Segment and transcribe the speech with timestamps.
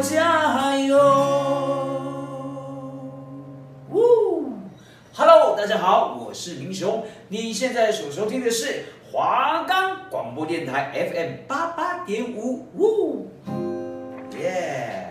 [0.00, 0.96] 加油。
[3.90, 4.52] 呜
[5.14, 13.30] ，Hello，大家好，我是明雄，你现在所收听的是华冈广播电台 FM 八八点五，呜，
[14.38, 15.10] 耶。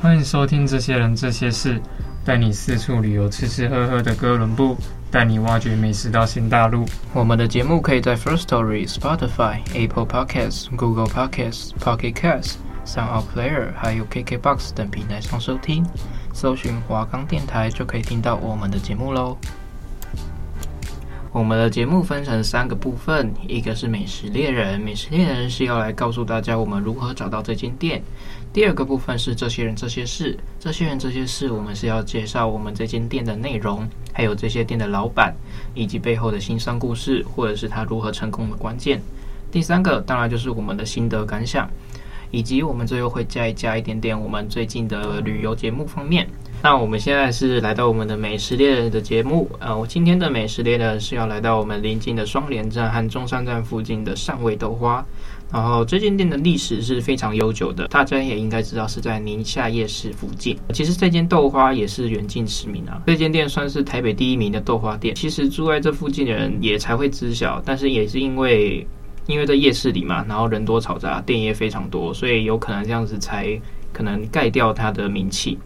[0.00, 1.80] 欢迎收听这些人这些事，
[2.24, 4.76] 带你四处旅游，吃吃喝喝的哥伦布。
[5.10, 6.84] 带你挖掘美食到新大陆。
[7.12, 15.86] 我们的节目可以在 First Story、Spotify、Apple Podcasts、Google Podcasts、Pocket Casts、SoundPlayer 还有 KKBox 等平台上收听。
[16.32, 19.36] 搜寻华冈电台就可以听到我们的节目喽。
[21.30, 28.02] 我们的节目分成三个部分，一个是美食猎人，美食猎人是要来告诉大家我们如何找到这间店。
[28.54, 35.34] 第二个部分是这些人这些事，这些人这些事，我们是要介绍我们这间店的内容，还有这些店的老板
[35.74, 39.02] 以及背后的辛酸故事，或者是他如何成功的关键。
[39.50, 41.68] 第三个当然就是我们的心得感想，
[42.30, 46.28] 以及我们最后会再加一点点我们最近的旅游节目方面。
[46.62, 55.04] 那我们现在是来到我们的美食猎人的节目，呃，我今天的美食猎人是要来到我们临近的双连站和中山站附近的善味豆花。
[55.54, 60.58] 然后这间店的历史是非常悠久的，大家也应该知道是在宁夏夜市附近。
[60.72, 65.14] 其实这间豆花也是远近驰名啊，这间店算是台北第一名的豆花店。
[65.14, 68.84] 其实住在这附近的人也才会知晓，但是也是因为
[69.28, 73.56] 因为在夜市里嘛，然后人多嘈杂，店也非常多，所以有可能这样子才
[73.92, 75.56] 可能盖掉它的名气。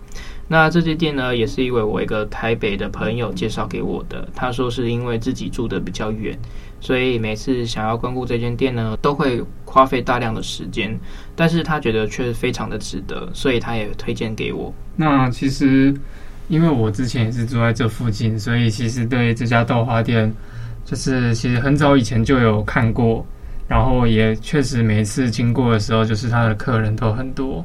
[0.51, 4.29] 那这间店呢，也是因为我一个台北的朋友介绍给我的。
[4.35, 6.39] 他说是因为自己住的比较远，
[6.81, 10.99] 所以每次想要光顾这间店呢，都会花费大量的时间。
[11.35, 14.73] 但是他觉得却非常的值得，所以他也推荐给我。
[14.97, 15.95] 那其实
[16.49, 20.33] 因为我之前也是住在这附近，所以其实对这家豆花店，
[20.85, 23.25] 就是其实很早以前就有看过，
[23.69, 27.65] 然后也确实每次经过的时候，就是他的客人都很多。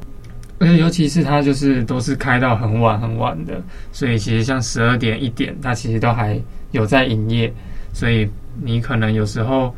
[0.60, 6.40] 而且尤其是它就是都是开到很晚很晚的，所以其实像十二点一点，它其实都还
[6.70, 7.52] 有在营业。
[7.92, 8.28] 所以
[8.62, 9.74] 你可能有时候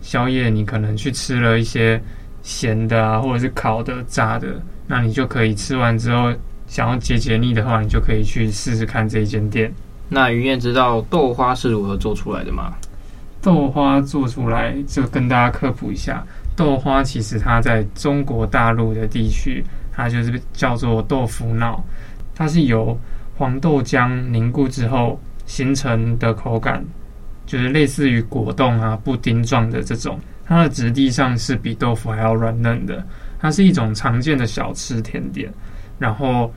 [0.00, 2.00] 宵夜，你可能去吃了一些
[2.42, 4.48] 咸的啊，或者是烤的、炸的，
[4.86, 6.32] 那你就可以吃完之后
[6.66, 9.72] 想要解解腻的话，你就可以去试试看这一间店。
[10.08, 12.74] 那于燕知道豆花是如何做出来的吗？
[13.42, 19.64] 豆花做出来就跟大家科普一下，豆花其实它在中国大陆的地区。
[19.98, 21.82] 它就是叫做豆腐脑，
[22.34, 22.94] 它是由
[23.34, 26.84] 黄豆浆凝固之后形成的口感，
[27.46, 30.20] 就是类似于果冻啊、布丁状的这种。
[30.44, 33.04] 它的质地上是比豆腐还要软嫩的。
[33.38, 35.52] 它是一种常见的小吃甜点，
[35.98, 36.52] 然后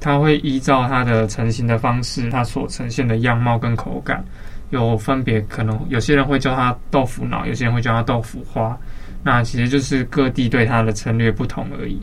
[0.00, 4.24] 它会依照它的成型的方式，它所呈现的样貌跟口感
[4.70, 5.40] 有分别。
[5.42, 8.76] 可能有些人会叫它豆腐脑，有些人会叫它豆腐花。
[9.22, 12.00] 那其实就是各地对它的称略不同而已。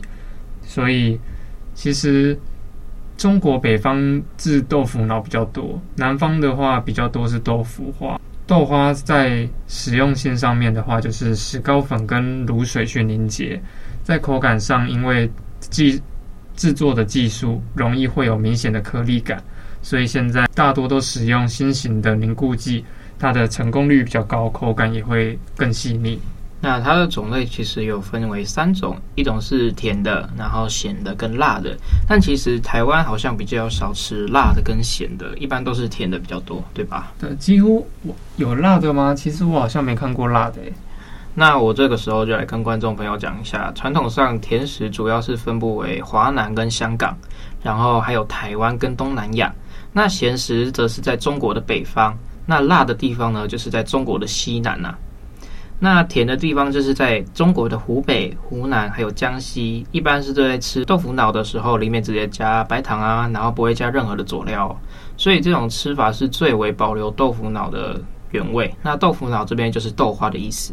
[0.62, 1.18] 所以，
[1.74, 2.38] 其实
[3.16, 8.20] 中国北方制豆腐脑比较多，南方的话比较多是豆腐花。
[8.46, 13.60] 豆花在实用性上面的话，就是石膏粉跟卤水去凝结，
[14.02, 15.28] 在口感上，因为
[15.58, 16.00] 技
[16.54, 19.42] 制作的技术容易会有明显的颗粒感，
[19.82, 22.84] 所以现在大多都使用新型的凝固剂，
[23.18, 26.20] 它的成功率比较高，口感也会更细腻。
[26.60, 31.76] 那它的种类其实有分为三种，一种是甜的，然后咸的跟辣的。
[32.08, 37.12] 但其实台湾好像比较少吃辣的跟咸的，一般都是甜的比较多，对吧？
[37.20, 39.14] 对，几乎我有辣的吗？
[39.14, 40.72] 其实我好像没看过辣的诶。
[41.34, 47.14] 那我这个时候就来跟观众朋友讲一下，传统上甜食主要是分布为华南跟香港，
[47.62, 49.54] 然后还有台湾跟东南亚。
[49.92, 54.98] 那咸食则是在中国的北方，那辣的地方呢，就是在中国的西南呐、啊。
[55.78, 64.74] 那甜的地方就是在中国的湖北、湖南还有江西，一般是在吃豆腐脑的时候，里面直接加白糖啊，然后不会加任何的佐料，
[65.18, 68.00] 所以这种吃法是最为保留豆腐脑的
[68.30, 68.74] 原味。
[68.82, 70.72] 那豆腐脑这边就是豆花的意思。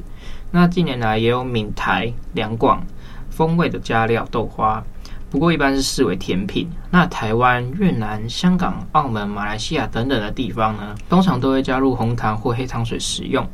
[0.52, 2.82] 那近年来也有闽台两广
[3.30, 4.82] 风味的加料豆花，
[5.30, 6.70] 不过一般是视为甜品。
[6.90, 13.46] 那台湾、越南、香港、澳门、马来西亚等等的地方呢，通常都会加入红糖或黑糖水食用。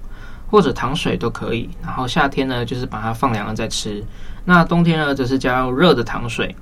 [0.49, 4.03] 或者糖水都可以，然后夏天呢，就是把它放凉了再吃。
[4.43, 6.55] 那冬天呢，则是加入热的糖水。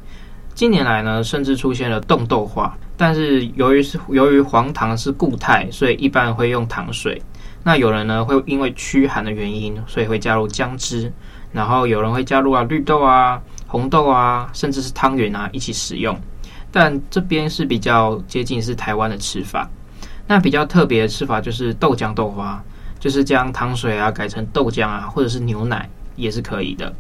[0.54, 7.22] 近年来呢，甚至出现了冻豆花，但是由于是由于黄糖是固态，所以一般会用糖水。
[7.64, 11.12] 那有人呢，会因为驱寒的原因，所以会加入姜汁。
[11.54, 16.18] 然后有人会加入啊绿豆啊、红豆啊，甚至是汤圆啊一起食用。
[16.72, 19.70] 但这边是比较接近是台湾的吃法。
[20.28, 22.62] 那比较特别的吃法就是豆浆豆花。
[23.00, 26.94] 就是将糖水啊改成豆浆啊，或者是牛奶也是可以的。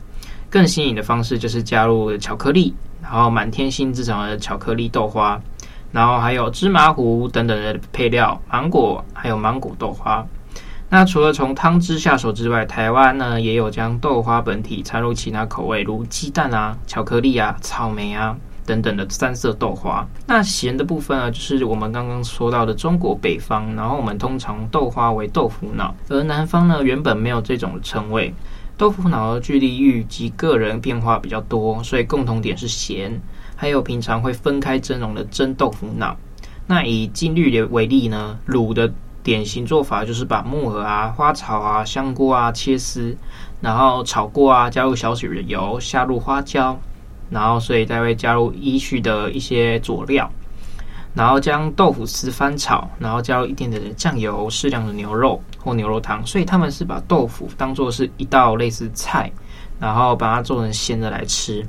[0.49, 5.39] 更新颖的方式就是加入巧克力，然后满天星制成的巧克力豆花，
[5.91, 10.25] 然后还有芝麻糊等等的配料，芒果还有芒果豆花。
[10.89, 20.07] 那除了从汤汁下手之外，台湾呢也有将豆花本体掺入其他口味，如鸡蛋啊、巧克力啊、草莓啊等等的三色豆花。
[20.27, 28.31] 那咸的部分呢，就是我们刚刚说到的中国北方，然后我们通常豆花为豆腐脑，而南方呢原本没有这种称谓。
[28.77, 33.19] 豆腐脑的距离域及个人变化比较多，所以共同点是咸，
[33.55, 36.15] 还有平常会分开蒸笼的蒸豆腐脑。
[36.67, 38.93] 那以金绿为例呢，卤的。
[39.23, 43.13] 典型做法就是把木耳啊、花草啊、香菇啊切丝，
[43.59, 46.79] 然后炒过啊，加入少许的油，下入花椒，
[47.29, 50.29] 然后所以再会加入依序的一些佐料，
[51.13, 59.31] 然后将豆腐丝翻炒，然后加入一点点的酱油、适量的牛肉或牛肉汤，所以他们是把豆腐当做是一道类似菜，
[59.79, 61.65] 然后把它做成咸的来吃。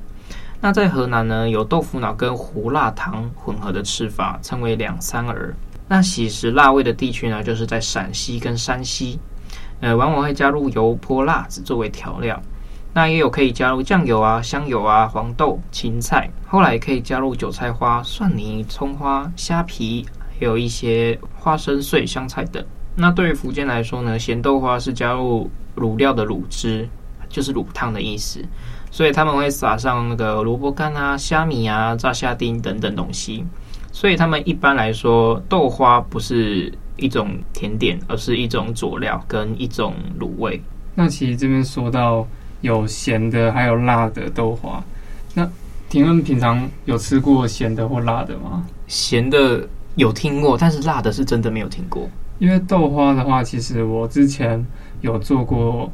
[0.60, 5.54] 那在河南呢，有豆腐脑跟胡辣汤混合的吃法，称为两三儿。
[5.86, 9.18] 那喜食辣味的地区呢，就是在陕西跟山西，
[9.80, 12.42] 呃，往往会加入油泼辣子作为调料。
[12.98, 22.60] 那也有可以加入酱油啊、香油啊、黄豆、芹菜，后来可以加入韭菜花、蒜泥、葱花、虾皮，还有一些花生碎、香菜等。
[22.96, 26.88] 那对于福建来说呢，咸豆花是加入卤料的卤汁，
[27.28, 28.44] 就是卤汤的意思，
[28.90, 33.46] 所以他们会撒上那个萝卜干啊、虾米啊、炸虾丁等等东西。
[33.92, 40.60] 所以他们一般来说，豆花不是一种甜点，而是一种佐料跟一种卤味。
[40.96, 42.26] 那其实这边说到
[42.60, 44.82] 有咸的，还有辣的豆花。
[45.34, 45.48] 那
[45.88, 48.64] 请问平常有吃过咸的或辣的吗？
[48.86, 49.66] 咸的
[49.96, 52.08] 有听过，但是辣的是真的没有听过。
[52.38, 54.64] 因为豆花的话，其实我之前
[55.00, 55.90] 有做过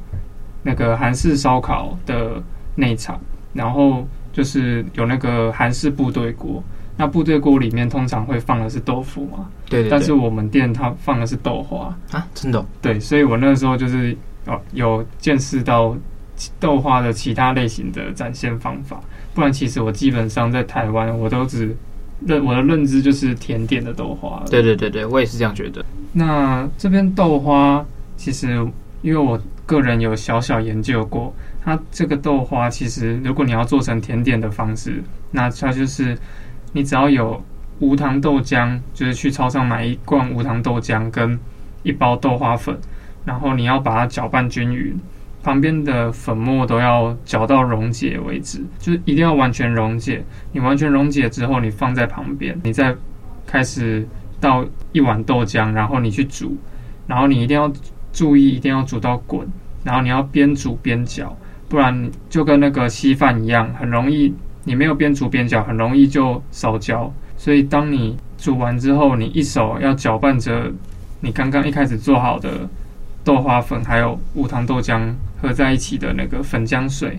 [0.62, 2.42] 那个韩式烧烤的
[2.74, 3.18] 内场，
[3.52, 6.62] 然后就是有那个韩式部队锅。
[6.96, 9.48] 那部队锅里面通常会放的是豆腐嘛？
[9.68, 9.90] 对，对，对。
[9.90, 12.66] 但是我们店它放的是豆花啊，真的、哦？
[12.80, 15.96] 对，所以我那个时候就是哦，有见识到
[16.58, 19.00] 豆花的其他类型的展现方法。
[19.34, 21.76] 不然其实我基本上在台湾，我都只
[22.26, 24.42] 认我的认知就是甜点的豆花。
[24.50, 25.84] 对对对对，我也是这样觉得。
[26.12, 27.84] 那这边豆花
[28.16, 28.48] 其实，
[29.02, 31.34] 因为我个人有小小研究过，
[31.64, 36.16] 它这个豆花其实如果你要做成甜点的方式，那它就是。
[36.76, 37.40] 你只要有
[37.78, 41.38] 无糖豆浆，就是去超商买一罐无糖豆浆跟
[41.84, 42.76] 一包豆花粉，
[43.24, 44.92] 然后你要把它搅拌均匀，
[45.44, 50.24] 旁边的粉末都要搅到溶解为止，就是一定要完全溶解。
[50.52, 52.96] 你完全溶解之后，你放在旁边，你再
[53.46, 54.08] 开始
[54.40, 56.56] 倒一碗豆浆，然后你去煮，
[57.06, 57.70] 然后你一定要
[58.10, 59.46] 注意，一定要煮到滚，
[59.84, 61.36] 然后你要边煮边搅，
[61.68, 64.34] 不然就跟那个稀饭一样，很容易。
[64.66, 67.12] 你没有边煮边搅，很容易就烧焦。
[67.36, 70.72] 所以当你煮完之后，你一手要搅拌着
[71.20, 72.66] 你刚刚一开始做好的
[73.24, 77.18] 豆花粉，还有无糖豆浆合在一起的那个粉浆水，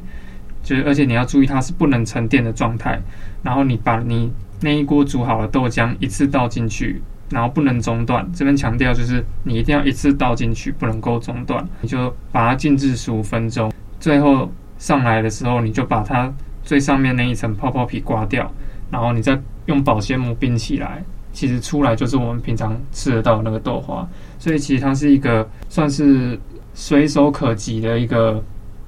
[0.63, 3.01] 就是而且你要注意它是不能沉淀的状态。
[3.43, 4.31] 然后你把你
[4.61, 8.25] 那一锅煮好的豆浆一次倒进去，然后不能中断。
[8.33, 11.67] 这边强调就是你一定要一次倒进去，不能够中断。
[11.81, 16.31] 你就把它静置十五分钟，最后上来的时候你就把它。
[16.65, 18.51] 最上面那一层泡泡皮刮掉，
[18.89, 24.03] 然后你再用保鲜膜冰起来，其实出来就是我们平常吃得到的那个豆花。
[24.45, 26.39] 所以其实它是一个算是
[26.75, 28.39] 随手可及的一个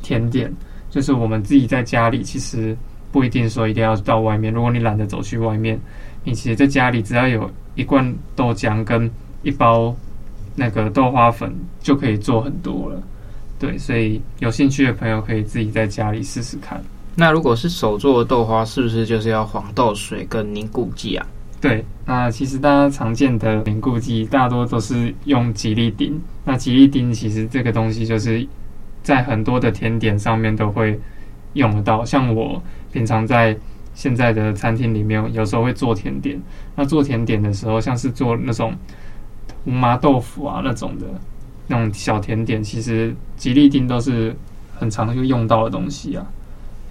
[0.03, 0.53] 甜点，
[0.91, 2.77] 就是我们自己在家里其实
[3.11, 4.53] 不一定说一定要到外面。
[4.53, 5.79] 如果你懒得走去外面，
[6.23, 9.09] 你其实在家里只要有一罐豆浆跟
[9.41, 9.95] 一包
[10.55, 13.01] 那个豆花粉就可以做很多了。
[13.57, 16.79] 对，所以有兴趣的朋友可以自己在家里试试看。
[17.15, 21.25] 那如果是手做的豆花，是不是就是要黄豆水跟凝固剂啊？
[21.67, 26.17] 对，那其实大家常见的凝固剂大多都是用吉利丁。
[26.45, 28.47] 那吉利丁其实这个东西就是
[29.03, 30.97] 在很多的甜点上面都会
[31.53, 32.05] 用得到。
[32.05, 33.57] 像我平常在
[33.93, 36.41] 现在的餐厅里面，有时候会做甜点。
[36.77, 38.73] 那做甜点的时候，像是做那种
[39.65, 41.05] 胡麻豆腐啊那种的
[41.67, 44.33] 那种小甜点，其实吉利丁都是
[44.73, 46.25] 很常用到的东西啊。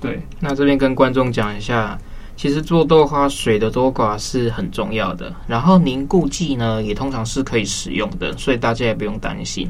[0.03, 1.99] 对，那这边跟观众讲一下，
[2.37, 5.35] 其实做豆花水的多寡是很重要的。
[5.47, 9.69] 然后凝固剂呢，也通常是可以使用的，所以大家也不用担心。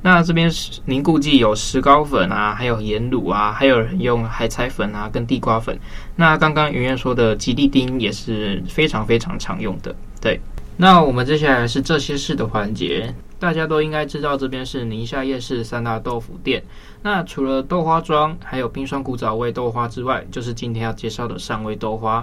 [0.00, 0.48] 那这边
[0.84, 5.76] 凝固剂有石膏粉啊，还有盐卤啊，还有人用海苔粉啊，跟地瓜粉。
[6.14, 9.92] 那刚刚圆圆说的吉利丁也是非常非常常用的。
[10.20, 10.40] 对，
[10.76, 13.12] 那我们接下来是这些事的环节。
[13.40, 16.62] 大家都应该知道，这边是宁夏夜市三大豆腐店。
[17.10, 22.22] 那除了豆花庄，还有冰霜古早味豆花之外，就是今天要介绍的上味豆花。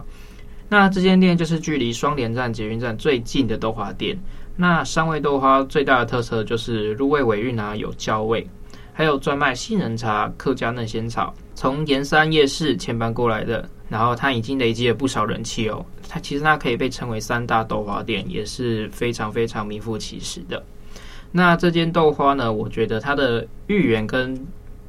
[0.69, 4.15] 那这间店就是距离双连站捷运站最近的豆花店。
[4.55, 8.47] 那上味豆花最大的特色就是入味尾韵啊，有焦味，
[8.93, 13.67] 还有专卖杏仁茶、客家嫩仙草，从盐山夜市迁搬过来的。
[13.89, 15.83] 然后它已经累积了不少人气哦。
[16.07, 20.63] 它其实它可以被称为三大豆花店，也是非常非常名副其实的。
[21.31, 24.39] 那这间豆花呢，我觉得它的芋圆跟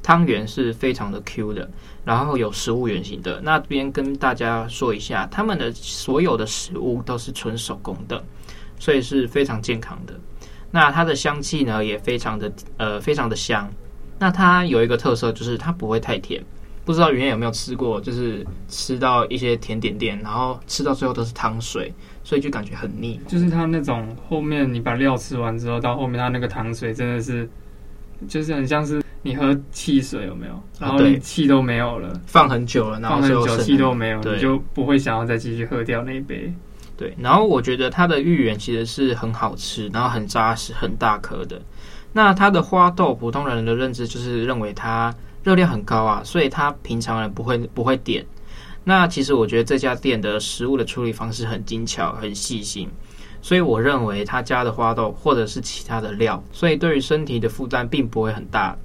[0.07, 1.69] 汤圆是非常的 Q 的，
[2.05, 3.41] 然后有食物原型的。
[3.41, 8.23] 那边跟大家说一下，他们的所有的食物都是纯手工的，
[8.79, 10.17] 所以是非常健康的。
[10.71, 13.69] 那它的香气呢，也非常的呃非常的香。
[14.17, 16.41] 那它有一个特色，就是它不会太甜。
[16.85, 23.19] 不知道圆圆有没有吃过，就是吃到一些甜点店，然后吃到最后都是汤水，所以就感觉很腻。
[23.27, 27.49] 就是它那种后面你把料吃完之后，到后面它那个汤水真的是，
[28.25, 30.63] 就是很像是你喝汽水有没有？
[30.79, 36.53] 然后你气都没有了，放很久了，然后放很久气都没有，对你就不会想要再继续喝掉那一杯。
[36.95, 41.61] 对，然后我觉得它的芋圆其实是很好吃，然后很扎实、很大颗的。
[42.13, 45.13] 那它的花豆，普通人的认知就是认为它。
[45.43, 48.25] 热量很高啊，所以它平常人不会不会点。
[48.83, 52.89] 那其实我觉得这家店的食物的处理方式很精巧、很细心，
[53.41, 58.77] 所以我认为他加的花豆或者是其他的料，所以对于身体的负担并不会很大。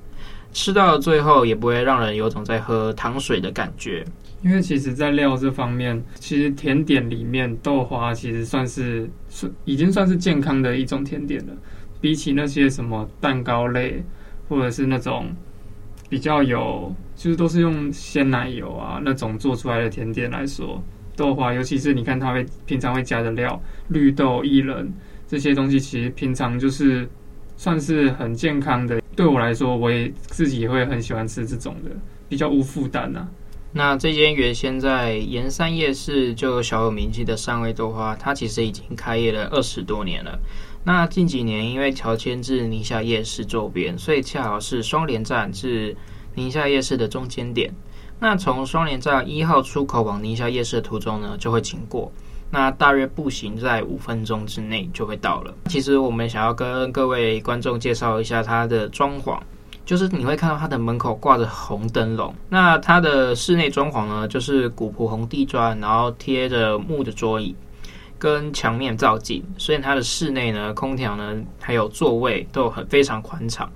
[0.52, 4.04] 吃到最后也不会让人有种在喝糖水的感觉。
[4.42, 11.52] 因为其实，在料这方面，其实甜点里面豆花其实算是是已经算是健康的一种甜点了，
[12.00, 14.04] 比起那些什么蛋糕类
[14.48, 15.26] 或者是那种。
[16.08, 20.78] 比较有，就是都是用鲜奶油啊那种做出来的甜点来说，
[21.16, 24.92] 豆花，尤其是你看它会平常会加的料，绿豆、薏仁
[25.26, 27.08] 这些东西，其实平常就是
[27.56, 29.01] 算是很健康的。
[29.14, 31.90] 对我来说，我也自己也会很喜欢吃这种的，
[32.28, 33.28] 比较无负担呐。
[33.74, 40.38] 那这间原先在盐山夜市就小有名气的上味豆花，它其实已经开业了二十多年了。
[40.84, 45.96] 那近几年因为调迁至宁夏夜市周边，所以恰好是双连站至
[46.34, 47.74] 宁夏夜市的中间点。
[48.18, 52.12] 那从双连站一号出口往宁夏夜市的途中呢，就会经过。
[52.52, 55.52] 那大约步行在五分钟之内就会到了。
[55.64, 59.36] 其实我们想要跟各位观众介绍一下它的装潢，
[59.84, 62.32] 就是你会看到它的门口挂着红灯笼。
[62.48, 67.56] 那它的室内装潢呢，就是古朴红地砖，然后贴着木的桌椅。
[68.18, 73.68] 跟墙面造景，所以它的室内呢，空调呢，还有座位都很非常宽敞。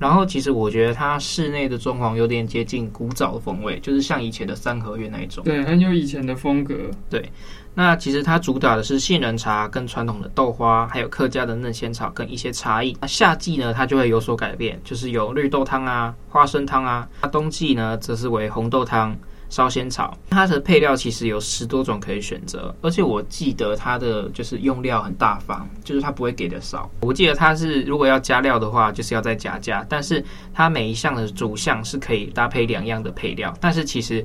[0.00, 5.44] 然后其实我觉得它室内的装潢有点接近古早的风味，就是像以前的三合院那一种。
[5.44, 6.74] 对，很有以前的风格。
[7.10, 7.30] 对，
[7.74, 12.96] 那其实它主打的是杏仁茶跟传统的豆花，还有客家的嫩仙草跟一些茶饮。
[12.98, 17.06] 那夏季呢，它就会有所改变，就是有绿豆汤啊、花生汤啊。
[17.20, 19.14] 那冬季呢，则是为红豆汤。
[19.50, 26.88] 烧仙草，它的配料其实有十多种可以选择，而且我记得它的就是用料很大方，就是它不会给的少。
[27.00, 33.52] 我记得它是如果要加料的话，就是要再加价，但是它每一项的主项是可以搭配两样的配料。
[33.60, 34.24] 但是其实，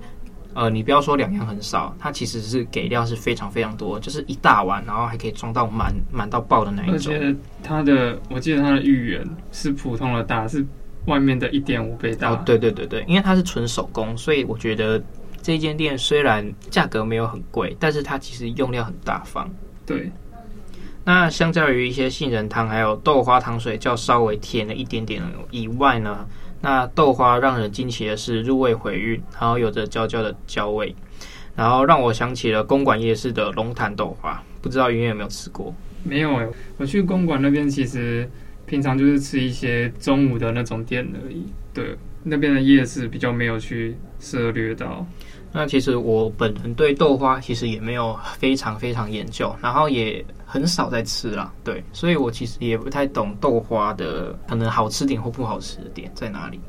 [0.54, 7.14] 呃，你不要说两样很少，它其实是给料是非常非常多，就是一大碗，然后还可以装到满满到爆的那一种。
[7.14, 10.64] 而且它的，我记得它的芋圆是普通的大，是。
[11.06, 12.32] 外面的一点五倍大。
[12.32, 15.02] 哦，对对对对，因为它是纯手工，所以我觉得
[15.42, 19.50] 这间店虽然价格没有很贵，但是它其实用料很大方。
[19.86, 20.12] 对，
[21.04, 25.22] 那相较于一些杏仁汤还有豆花糖水，较稍微甜了一点点
[25.52, 26.26] 以外呢，
[26.62, 30.96] 那豆花让人惊奇的是入味回韵，然后有着焦焦的焦味，
[31.56, 35.72] 然后让我想起了公馆夜市的龙潭豆花，不知道云云有没有吃过？
[36.04, 36.48] 没有哎，
[36.78, 38.28] 我去公馆那边其实。
[38.66, 45.06] 平常就是吃一些中午的那种店而已，对，那边的夜市比较没有去涉猎到。
[45.52, 56.60] 那其实我本人对豆花其实也没有非常非常研究，然后也很少在吃啦，对，所以我其实也不太懂豆花的可能好吃点或不好吃的点在哪里。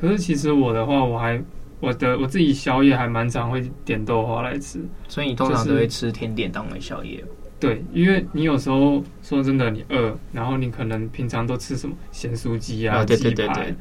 [0.00, 1.42] 可是其实我的话，我还
[1.80, 7.22] 我的我自己宵夜还蛮常会点豆花来吃，所以你通常都会吃甜点当为宵夜。
[7.62, 13.72] 对，因为你有时候说真的，你饿，然后你可能平常都吃什么咸酥鸡啊、鸡排，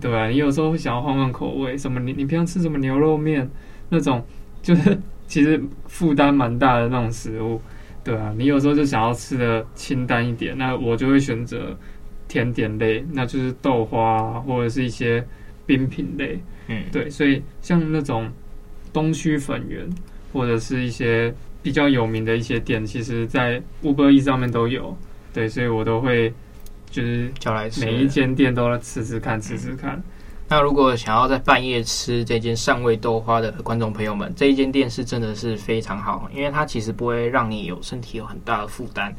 [0.00, 3.50] 对啊，你有时候会想要换换口味，什么你你平常吃什么牛肉面
[3.88, 4.24] 那种，
[4.62, 7.60] 就是 其实负担蛮大的那种食物，
[8.04, 11.76] 对啊，你有时候就想要吃的清淡一点，那我就会选择
[12.28, 15.26] 甜点类，那就是豆花或者是一些
[15.66, 16.38] 冰品类，
[16.68, 18.30] 嗯，对，所以像那种
[18.92, 19.90] 东区粉圆
[20.32, 21.34] 或者是一些。
[21.64, 24.94] 比较有名的一些店，其实，在 Uber Eats 上面都有，
[25.32, 26.30] 对，所以我都会
[26.90, 29.98] 就是叫来吃，每一间店都来吃吃看，吃吃看。
[30.46, 39.10] 那如果想要在半夜吃这间上味豆花的观众朋友们，这一间店是真的是非常好，因为它其实不会让你有身体有很大的负担，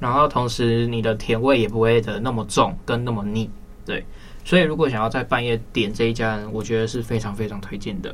[0.00, 3.48] 然后同时你的甜味也不会的那么重跟那么腻，
[3.86, 4.04] 对。
[4.44, 8.12] 所以如果想要在半夜点这一家，我觉得是非常非常推荐的。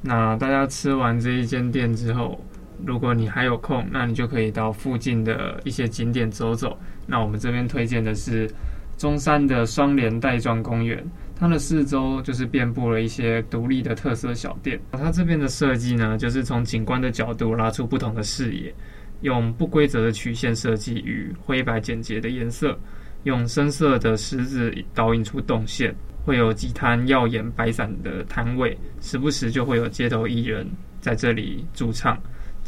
[0.00, 2.40] 那大家吃完这一间店之后，
[2.86, 6.78] 如果你还有空，那你就可以到附近的一些景点走走。
[7.06, 8.50] 那我们这边推荐的是
[8.96, 14.80] 中山的双连带状公园，它的四周就是遍布了一些独立的特色小店。
[14.92, 18.74] 它这边的设计呢，就是从景观的角度拉出不同的视野，
[19.22, 22.78] 用不规则的曲线设计与灰白简洁的颜色，
[23.24, 25.94] 用深色的石子导引出动线。
[26.22, 30.66] 会有几摊耀眼摆伞的摊位，时不时就会有街头艺人
[31.00, 32.16] 在这里驻唱。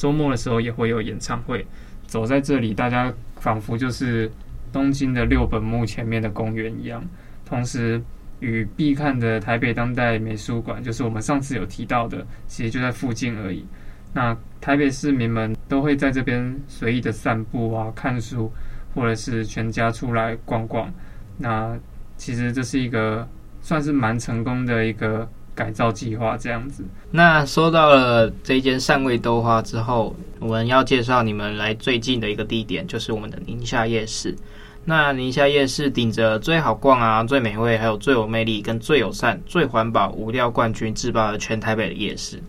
[0.03, 1.65] 周末的时候也会有演唱会。
[2.09, 4.29] 走在这里，大家仿佛就是
[4.73, 7.01] 东京的六本木前面的公园一样。
[7.45, 8.03] 同时，
[8.41, 13.65] 与必看的台北当代美术馆，就是我们上次有提到的，其实就在附近而已。
[14.13, 18.51] 那台北市民们都会在这边随意的散步啊、看书，
[18.97, 20.93] 或者是全家出来逛逛。
[21.39, 21.79] 那
[22.17, 23.25] 其实这是一个。
[23.65, 26.85] 算是蛮成功的一个改造计划，这样子。
[27.11, 34.35] 那说到了这一间善味豆花之后，我们要介绍你们来最近的一个地点，就是我们的宁夏夜市。
[34.85, 42.43] 那宁夏夜市顶着最好逛啊、最美味、还有最有魅力、跟最友善、最环保、无料冠军制霸了全台北的夜市。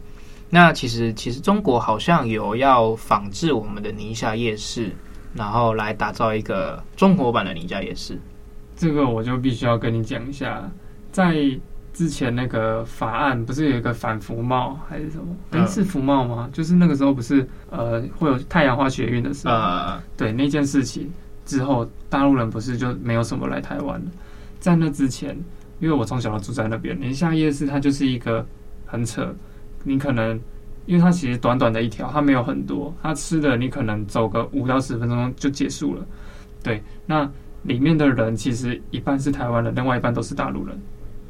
[0.49, 4.91] 那其实，其实中国好像有要仿制我们的宁夏夜市，
[5.35, 8.19] 然后来打造一个中国版的宁夏夜市。
[8.75, 10.67] 这个我就必须要跟你讲一下。
[11.11, 11.35] 在
[11.93, 15.25] 之前那个法案不是有一个反服贸还是什么？
[15.51, 16.49] 哎，是服贸吗？
[16.51, 19.53] 就是那个时候不是呃会有太阳花学运的时候，
[20.17, 21.07] 对那件事情
[21.45, 24.11] 之后，大陆人不是就没有什么来台湾了。
[24.59, 25.37] 在那之前，
[25.79, 28.43] 因为我从小就住在那边，宁夏夜市它就是一个
[28.87, 29.31] 很扯，
[29.83, 30.39] 你可能
[30.87, 36.03] 因为它其实短短的一条，它没有很多，它吃的你可能走个五到十分钟就结束了。
[36.63, 37.29] 对，那
[37.63, 40.75] 里面的人其实一半是台湾人，另外一半都是大陆人。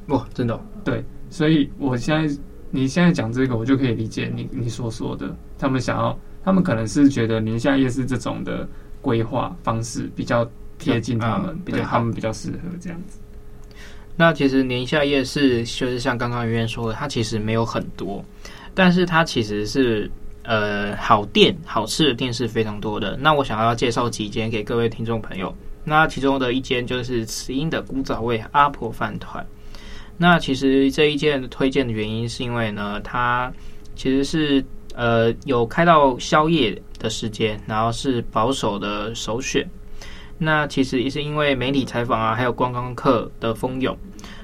[0.08, 2.36] 哇，真的、哦、对，所以我现在
[2.72, 8.68] 你现在讲这个，我就可以理解你你所说的，他们想要，他们可能是觉得宁夏夜市这种的
[9.02, 13.20] 规划方式比较贴近他们，比较他们比较适合这样子。
[14.16, 18.24] 那其实宁夏夜市就是像刚刚圆圆说的，它其实没有很多，
[18.74, 20.12] 但是它其实是
[20.44, 23.18] 呃好店好吃的店是非常多的。
[23.18, 29.46] 那我想要介绍几间给各位听众朋友，那其中的一间就是慈英的古早味阿婆饭团。
[30.24, 33.52] 那其实这一件推荐的原因是因为呢，它
[33.94, 34.64] 其实是
[34.96, 39.68] 呃有开到宵夜的时间，然后是保守的首选。
[40.38, 43.98] 那其实也是因为媒体采访啊，还有观光客的蜂拥，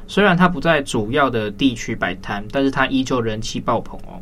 [0.05, 4.19] 虽然它不在主要的地区摆摊，但是它依旧人气爆棚哦。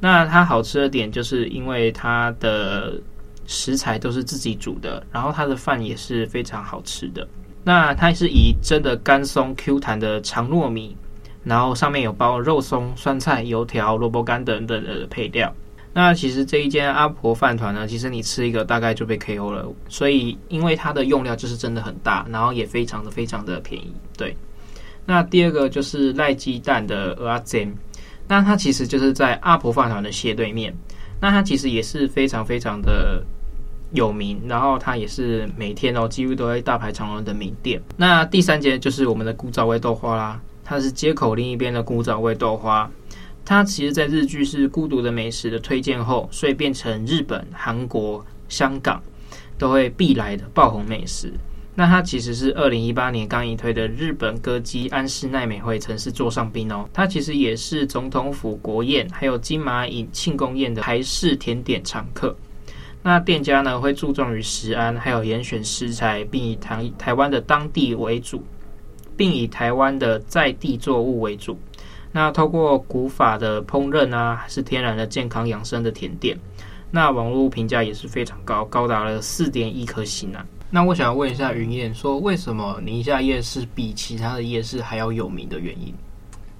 [0.00, 2.98] 那它好吃的点就是因为它的
[3.44, 7.28] 食材都是自己煮的，然后它的饭也是非常好吃的。
[7.68, 10.96] 那它是以真的干松 Q 弹的长糯米，
[11.44, 15.54] 然后上面有包肉松、酸菜、油条、萝卜干等等的配料。
[15.92, 19.70] 那其实这一间阿婆饭团呢，其实你吃一个大概就被 KO 了。
[19.86, 23.92] 所以因为它的用料就是真的很大，然后也非常的非常的便宜。
[24.16, 24.34] 对。
[25.04, 27.74] 那第二个就是赖鸡蛋的蚵仔煎，
[28.26, 30.74] 那它其实就是在阿婆饭团的斜对面。
[31.20, 33.22] 那它其实也是非常非常的。
[33.92, 37.80] 有名，然后它也是每天哦，几乎都会大排长龙的名店。
[37.96, 42.90] 那第三间就是我们的古早味豆花啦，它是街口另一边的古早味豆花。
[43.44, 49.02] 它其实，在日剧是《孤独的美食》的推荐后，所以变成日本、韩国、香港
[49.56, 51.32] 都会必来的爆红美食。
[51.74, 56.86] 那它其实是二零一八年刚一推的日本歌姬安室奈美惠曾是座上宾哦。
[56.92, 62.36] 它其实也是总统府国宴还有金马影庆功宴的台式甜点常客。
[63.08, 68.44] 那店家呢，会注重于食安，还有严选食材，并以台台湾的当地为主，
[69.16, 71.58] 并以台湾的在地作物为主。
[72.12, 76.38] 那透过古法的烹饪啊，还是天然的健康养生的甜点。
[76.90, 80.44] 那网络评价也是非常高，高达了四点一颗星啊。
[80.68, 85.94] 那我想要问一下云燕，说为什么宁夏夜市比其他的夜市还要有名的原因？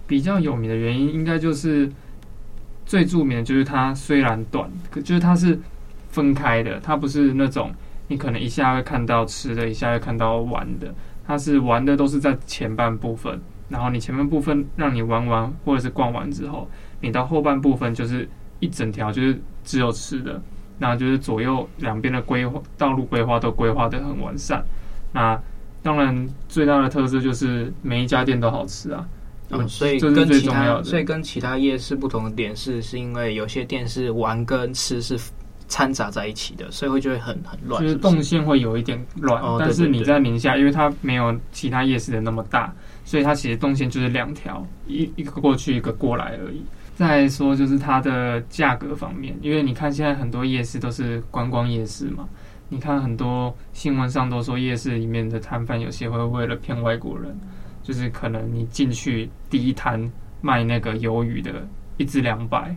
[0.07, 1.93] 比较有名的原因，应该就是
[2.87, 5.61] 最著名的就是它虽然短，可就是它是。
[6.19, 7.73] 分开的，它不是那种
[8.09, 10.93] 你可能一下会看到吃的，一下会看到玩的。
[11.25, 16.69] 它是玩的都是在前半部分，然后你前半部分让你玩完或者是逛完之后，
[17.01, 18.29] 你到后半部分就是
[18.59, 20.43] 一整条就是只有吃的，
[20.79, 24.65] 那就是左右两边的规划道路规划都规划的很完善。
[25.13, 25.41] 那
[25.83, 29.07] 当然最大的特色就是每一家店都好吃啊。
[29.51, 35.19] 嗯，所以跟其他所以跟其他夜市不同的点是，是因为有些店是玩跟吃是
[35.69, 39.41] 掺杂在一起的，所以会就会很很乱，就是动线会有一点乱。
[39.43, 46.63] 哦、但是你在宁夏，因为它没有其他夜市的那么大，所以它其实动线就是两条，一一个过去一个过来而已。
[46.95, 52.29] 再说就是它的价格方面，因为你看现在很多夜市都是观光夜市嘛，
[52.69, 57.39] 你看很多新闻上都说夜市里面的摊贩有些会为了骗外国人。
[57.81, 62.77] 就是可能你进去第一摊卖那个鱿鱼的，一只两百，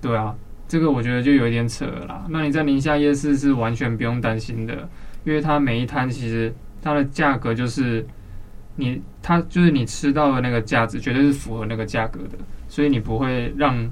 [0.00, 0.34] 对啊，
[0.68, 2.26] 这个我觉得就有一点扯了啦。
[2.28, 4.88] 那你在宁夏夜市是完全不用担心的，
[5.24, 8.06] 因为它每一摊其实它的价格就是
[8.76, 13.90] 你它就是你吃到的那个价值绝对是符合那个价格的，所以你不会让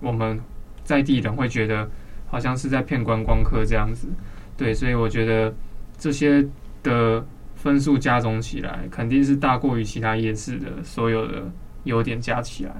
[0.00, 0.36] 我们
[0.82, 1.88] 在地人会觉得
[2.26, 4.08] 好像是在骗观光客这样子。
[4.56, 5.54] 对，所以我觉得
[5.98, 6.44] 这些
[6.82, 7.24] 的。
[7.62, 11.44] 分数加总起来，肯定是大过于其他夜市的所有的
[11.84, 12.72] 优点加起来。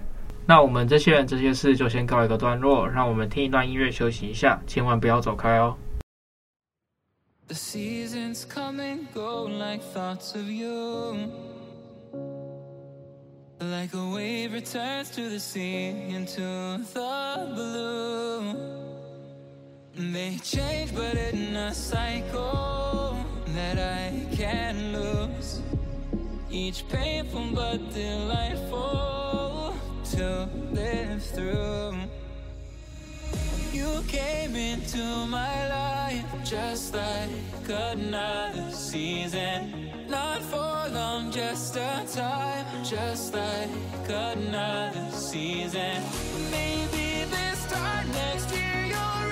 [0.49, 5.75] 那我们这些人这些事就先告一个段落，让我们听一段音乐休息一下，千万不要走开哦。
[7.47, 11.29] The seasons come and go like thoughts of you
[13.59, 16.41] Like a wave returns to the sea into
[16.93, 18.55] the blue
[19.95, 23.15] They change but in a cycle
[23.55, 25.61] that I can't lose.
[26.49, 29.18] Each painful but delightful
[30.20, 31.94] to live through.
[33.72, 37.30] You came into my life just like
[37.66, 39.90] another season.
[40.10, 43.70] Not for long, just a time, just like
[44.08, 46.02] another season.
[46.50, 49.30] Maybe this time next year you'll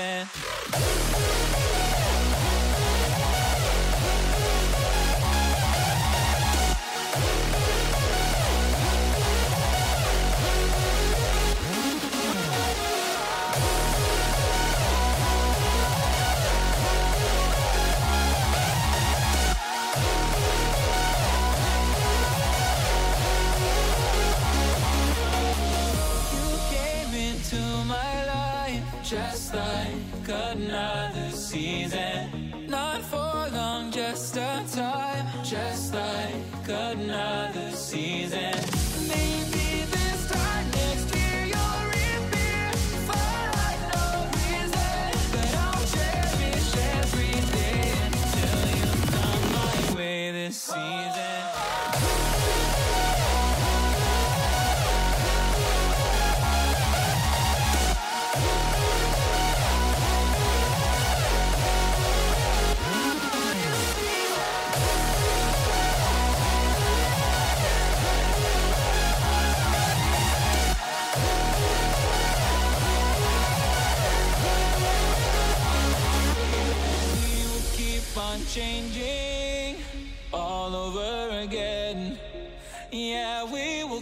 [0.00, 0.29] Steven.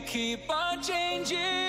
[0.08, 1.67] Keep on changing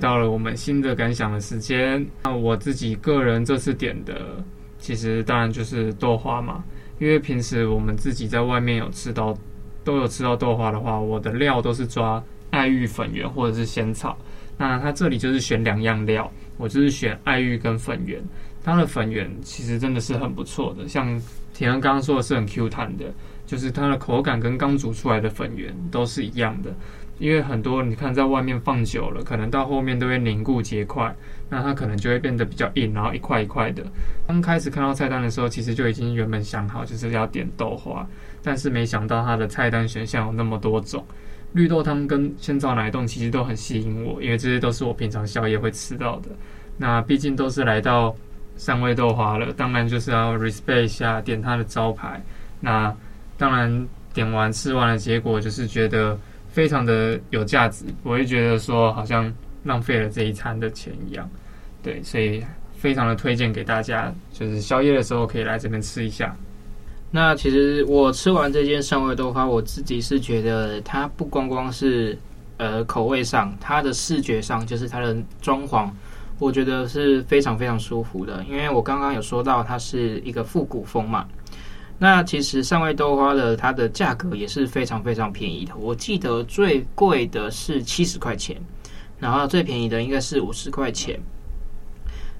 [0.00, 2.04] 到了我们新的感想的时间。
[2.24, 4.42] 那我自己个人这次点的，
[4.78, 6.64] 其实当然就是豆花嘛，
[6.98, 9.36] 因为平时我们自己在外面有吃到，
[9.84, 14.16] 都有吃到豆花的话，我的料都是抓爱玉粉圆或者是仙草。
[14.56, 18.20] 那它这里就是选两样料，我就是选爱玉跟粉圆。
[18.62, 21.18] 它的粉圆其实真的是很不错的，像
[21.54, 23.06] 田恩刚刚说的是很 Q 弹的，
[23.50, 26.72] 就是它的口感跟刚煮出来的粉圆都是一样的。
[27.18, 31.12] 因为很多你看在外面放久了，可能到后面都会凝固结块，
[31.48, 33.82] 那它可能就会变得比较硬，然后一块一块的。
[34.28, 38.06] 刚开始看到菜单的时候，其实就已经原本想好就是要点豆花，
[38.40, 41.04] 但是没想到它的菜单选项有那么多种，
[41.52, 46.30] 绿豆汤跟仙草奶冻其实都很吸引我，因为这些都是我平常宵夜会吃到的。
[46.78, 48.14] 那毕竟都是来到
[48.56, 52.22] 三味豆花了，当然就是要 respect 一下点它的招牌。
[52.60, 52.94] 那
[53.40, 56.16] 当然点完吃完的结果就是觉得。
[56.52, 61.30] 非常的有价值，我会觉得说好像浪费了这一餐的钱一样，
[61.80, 62.42] 对，所以
[62.76, 66.34] 非常的推荐给大家，就是宵夜的时候可以来这边吃一下。
[67.12, 72.18] 那其实我吃完这间三味豆花，我自己是觉得它不光光是
[72.56, 75.88] 呃口味上，它的视觉上就是它的装潢，
[76.40, 81.28] 我觉得是非常非常舒服的，因为我刚刚有说到它是一个复古风嘛。
[82.02, 88.56] 那其实上位豆花的它的价格也是非常非常便宜的，我记得最贵的是七十块钱，
[89.18, 91.20] 然后最便宜的应该是五十块钱。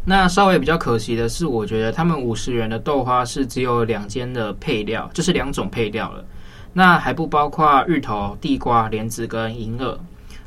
[0.03, 6.25] 那稍微比较可惜的是，我觉得他们五十元的豆花是只有两间的配料，就是两种配料了，
[6.73, 9.95] 那还不包括芋头、地瓜、莲子跟银耳。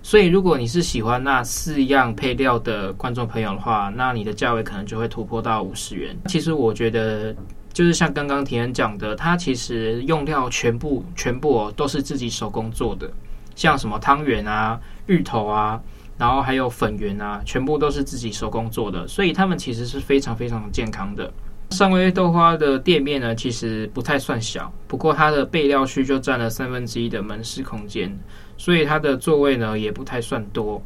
[0.01, 6.17] 所以如果你是喜欢那四样配料的观众朋友的话，那你的价位可能就会突破到五十元。
[6.25, 7.35] 其实我觉得。
[7.73, 13.11] 就是像刚刚田恩讲的，它其实用料全部全部哦都是自己手工做的，
[13.55, 15.81] 像什么汤圆啊、芋头啊，
[16.17, 21.33] 然后还有粉圆啊，全部都是自己手工做的，所以他们其实是非常非常健康的。
[21.71, 28.15] 三味豆花的店面呢，其实不太算小，不过它的备料区就占了三分之一的门市空间，
[28.55, 30.79] 所以它的座位呢也不太算多。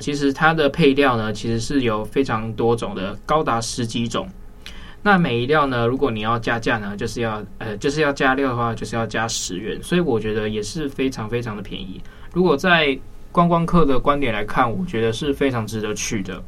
[0.00, 4.28] 其实它的配料呢，其实是有非常多种的，高达十几种。
[5.04, 12.00] 那每一料呢，如果你要加价呢，就是要呃，就是要加料的话，就是要加十元，所以我觉得也是非常非常的便宜。
[12.32, 12.98] 如果在
[13.30, 16.42] 观光客的观点来看，我觉得是非常值得去的。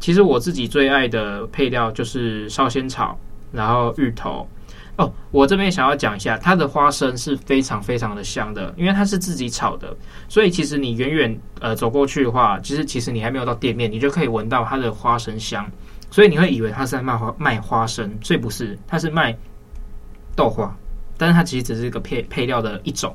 [0.00, 3.18] 其实我自己最爱的配料就是烧仙草，
[3.52, 4.48] 然后芋头。
[4.96, 9.94] 哦，我这边想要讲一下，它的花生是非常非常的香的，因为它是自己炒的，
[10.30, 15.70] 所以其实你远远呃走过去的话，其实其实你还没有到店面，你就可以闻到它的花生香。
[16.12, 19.36] 所以你会以为他是在卖花卖花生，所以不是，他是卖
[20.36, 20.76] 豆花，
[21.16, 23.14] 但是它其实只是一个配配料的一种，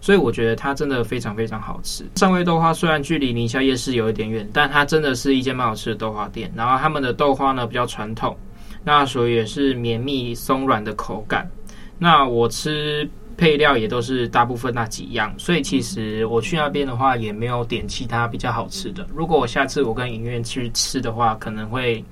[0.00, 2.04] 所以我觉得它真的非常非常好吃。
[2.16, 6.52] 上味豆花虽然距离宁夏夜市有一点远，但它真的是一间蛮好吃的豆花店。
[6.54, 8.36] 然后他们的豆花呢比较传统，
[8.84, 11.50] 那所以也是绵密松软的口感。
[11.98, 19.06] 那我吃配料也都是大部分那几样，所以其实我去那边的话也没有点其他比较好吃的。
[19.14, 22.04] 如果我下次我跟影院去吃的话，可能会。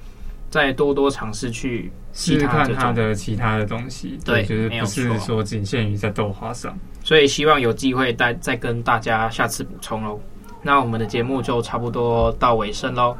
[0.52, 10.20] 再多多尝试去试试看它的其他的东西，对，就是不是说仅限于在豆花上，所以希望有机会再再跟大家下次补充喽。
[10.60, 13.16] 那我们的节目就差不多到尾声喽。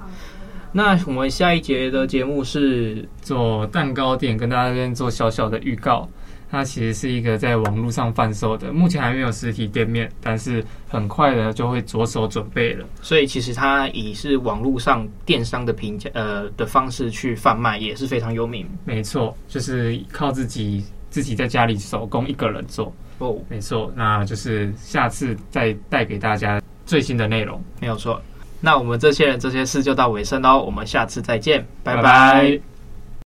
[0.73, 6.07] 那我们下一节的节目是做蛋糕店，跟大家这边做小小的预告。
[6.53, 12.87] 它其实是一个在网络上贩售的，目前还没有实体店面，但是很快的就会着手准备了。
[13.01, 18.69] 所以其实它以是网络上电商的评价呃的方式去贩卖，也是非常有名。
[18.85, 22.95] 没错，就是靠自己自己在家里手工一个人做。
[23.17, 27.59] 哦，没错，那就是下次再带给大家最新的内容。
[27.81, 28.21] 没有错，
[28.61, 32.03] 那我们这些人这些事就到尾声喽，我们下次再见，拜拜。
[32.03, 32.13] 拜
[32.59, 32.72] 拜。